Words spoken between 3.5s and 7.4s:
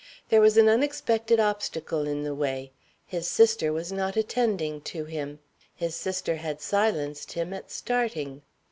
was not attending to him; his sister had silenced